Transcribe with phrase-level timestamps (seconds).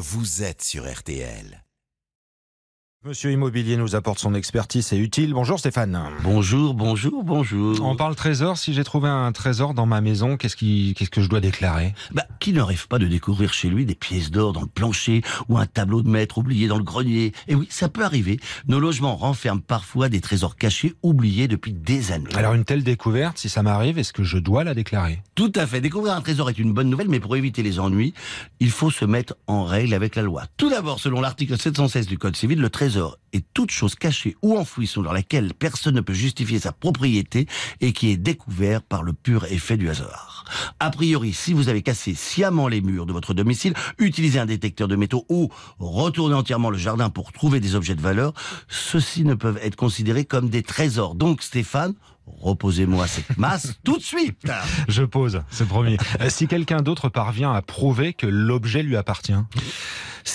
[0.00, 1.67] vous êtes sur RTL.
[3.08, 5.32] Monsieur Immobilier nous apporte son expertise, c'est utile.
[5.32, 5.98] Bonjour Stéphane.
[6.22, 7.80] Bonjour, bonjour, bonjour.
[7.82, 8.58] On parle trésor.
[8.58, 11.94] Si j'ai trouvé un trésor dans ma maison, qu'est-ce, qui, qu'est-ce que je dois déclarer?
[12.10, 15.22] Bah, Qui ne rêve pas de découvrir chez lui des pièces d'or dans le plancher
[15.48, 17.32] ou un tableau de maître oublié dans le grenier?
[17.46, 18.40] Et oui, ça peut arriver.
[18.66, 22.34] Nos logements renferment parfois des trésors cachés oubliés depuis des années.
[22.34, 25.22] Alors une telle découverte, si ça m'arrive, est-ce que je dois la déclarer?
[25.34, 25.80] Tout à fait.
[25.80, 28.12] Découvrir un trésor est une bonne nouvelle, mais pour éviter les ennuis,
[28.60, 30.42] il faut se mettre en règle avec la loi.
[30.58, 32.97] Tout d'abord, selon l'article 716 du Code civil, le trésor
[33.32, 37.46] est toute chose cachée ou enfouie sur laquelle personne ne peut justifier sa propriété
[37.80, 40.44] et qui est découvert par le pur effet du hasard.
[40.80, 44.88] A priori, si vous avez cassé sciemment les murs de votre domicile, utilisé un détecteur
[44.88, 45.48] de métaux ou
[45.78, 48.32] retourné entièrement le jardin pour trouver des objets de valeur,
[48.68, 51.14] ceux-ci ne peuvent être considérés comme des trésors.
[51.14, 51.94] Donc Stéphane,
[52.40, 54.50] reposez-moi cette masse tout de suite.
[54.88, 55.96] Je pose, c'est promis.
[56.20, 59.34] Euh, si quelqu'un d'autre parvient à prouver que l'objet lui appartient?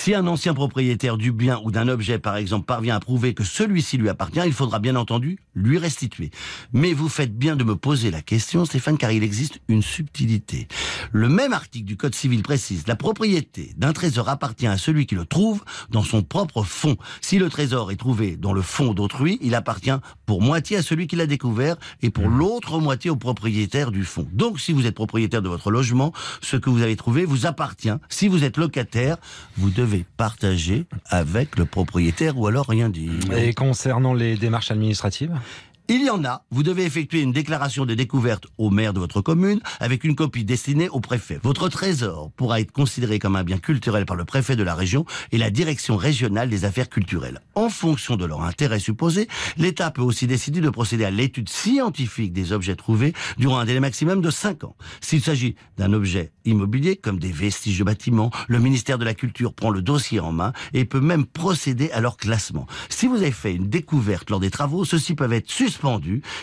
[0.04, 3.46] Si un ancien propriétaire du bien ou d'un objet, par exemple, parvient à prouver que
[3.46, 6.30] celui-ci lui appartient, il faudra bien entendu lui restituer.
[6.74, 10.68] Mais vous faites bien de me poser la question, Stéphane, car il existe une subtilité.
[11.14, 15.16] Le même article du Code civil précise, la propriété d'un trésor appartient à celui qui
[15.16, 16.98] le trouve dans son propre fond.
[17.22, 21.08] Si le trésor est trouvé dans le fond d'autrui, il appartient pour moitié à celui
[21.08, 22.38] qui l'a découvert et pour mmh.
[22.40, 24.28] l'autre moitié au propriétaire du fond.
[24.34, 27.94] Donc, si vous êtes propriétaire de votre logement, ce que vous avez trouvé vous appartient.
[28.10, 29.16] Si vous êtes locataire,
[29.56, 33.12] vous devez partager avec le propriétaire ou alors rien dire.
[33.36, 35.32] Et concernant les démarches administratives?
[35.90, 36.44] Il y en a.
[36.50, 40.46] Vous devez effectuer une déclaration de découverte au maire de votre commune avec une copie
[40.46, 41.40] destinée au préfet.
[41.44, 45.06] Votre trésor pourra être considéré comme un bien culturel par le préfet de la région
[45.32, 47.42] et la direction régionale des affaires culturelles.
[47.56, 52.34] En fonction de leur intérêt supposé, l'État peut aussi décider de procéder à l'étude scientifique
[52.34, 54.76] des objets trouvés durant un délai maximum de 5 ans.
[55.02, 59.54] S'il s'agit d'un objet immobilier comme des vestiges de bâtiments, le ministère de la Culture
[59.54, 62.68] prend le dossier en main et peut même procéder à leur classement.
[62.90, 65.50] Si vous avez fait une découverte lors des travaux, ceux-ci peuvent être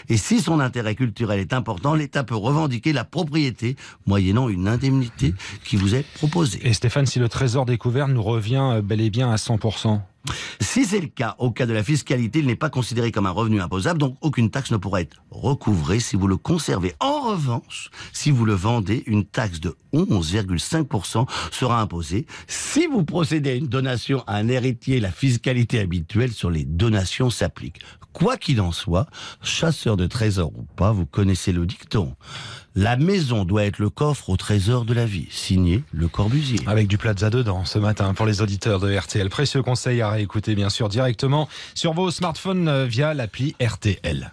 [0.09, 3.77] et si son intérêt culturel est important, l'État peut revendiquer la propriété
[4.07, 6.61] moyennant une indemnité qui vous est proposée.
[6.63, 10.01] Et Stéphane, si le trésor découvert nous revient euh, bel et bien à 100%
[10.61, 13.31] si c'est le cas, au cas de la fiscalité, il n'est pas considéré comme un
[13.31, 16.95] revenu imposable, donc aucune taxe ne pourra être recouvrée si vous le conservez.
[17.01, 22.27] En revanche, si vous le vendez, une taxe de 11,5% sera imposée.
[22.47, 27.31] Si vous procédez à une donation à un héritier, la fiscalité habituelle sur les donations
[27.31, 27.81] s'applique.
[28.13, 29.07] Quoi qu'il en soit,
[29.43, 32.17] chasseur de trésors ou pas, vous connaissez le dicton.
[32.75, 35.29] La maison doit être le coffre au trésor de la vie.
[35.31, 36.61] Signé Le Corbusier.
[36.67, 39.29] Avec du Plaza dedans ce matin pour les auditeurs de RTL.
[39.29, 44.33] Précieux conseil à réécouter bien sûr directement sur vos smartphones euh, via l'appli RTL.